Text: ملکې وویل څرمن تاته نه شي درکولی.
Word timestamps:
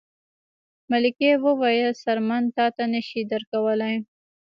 ملکې 0.91 1.31
وویل 1.45 1.87
څرمن 2.01 2.43
تاته 2.55 2.83
نه 2.93 3.01
شي 3.07 3.21
درکولی. 3.31 3.95